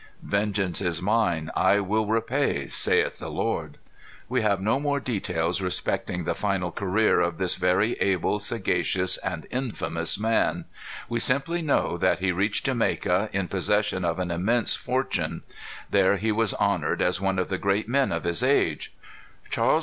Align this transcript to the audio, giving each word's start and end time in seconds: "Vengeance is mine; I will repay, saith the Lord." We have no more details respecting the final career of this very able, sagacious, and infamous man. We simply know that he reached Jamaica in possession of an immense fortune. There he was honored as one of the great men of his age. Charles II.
"Vengeance 0.23 0.81
is 0.81 0.99
mine; 0.99 1.51
I 1.55 1.79
will 1.79 2.07
repay, 2.07 2.65
saith 2.67 3.19
the 3.19 3.29
Lord." 3.29 3.77
We 4.27 4.41
have 4.41 4.59
no 4.59 4.79
more 4.79 4.99
details 4.99 5.61
respecting 5.61 6.23
the 6.23 6.33
final 6.33 6.71
career 6.71 7.19
of 7.19 7.37
this 7.37 7.53
very 7.53 7.91
able, 7.99 8.39
sagacious, 8.39 9.17
and 9.17 9.45
infamous 9.51 10.17
man. 10.19 10.65
We 11.07 11.19
simply 11.19 11.61
know 11.61 11.99
that 11.99 12.17
he 12.17 12.31
reached 12.31 12.65
Jamaica 12.65 13.29
in 13.31 13.47
possession 13.47 14.03
of 14.03 14.17
an 14.17 14.31
immense 14.31 14.73
fortune. 14.73 15.43
There 15.91 16.17
he 16.17 16.31
was 16.31 16.55
honored 16.55 17.03
as 17.03 17.21
one 17.21 17.37
of 17.37 17.49
the 17.49 17.59
great 17.59 17.87
men 17.87 18.11
of 18.11 18.23
his 18.23 18.41
age. 18.41 18.91
Charles 19.51 19.79
II. 19.79 19.79